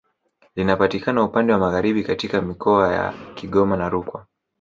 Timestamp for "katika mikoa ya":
2.03-3.13